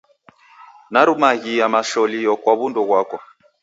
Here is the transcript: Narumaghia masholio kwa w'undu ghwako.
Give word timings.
Narumaghia 0.91 1.65
masholio 1.73 2.33
kwa 2.41 2.53
w'undu 2.59 2.81
ghwako. 2.87 3.17